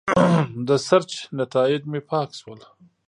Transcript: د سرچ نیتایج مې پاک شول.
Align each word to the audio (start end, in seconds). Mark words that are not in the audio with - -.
د 0.67 0.69
سرچ 0.87 1.11
نیتایج 1.37 1.81
مې 1.91 2.01
پاک 2.09 2.29
شول. 2.39 2.59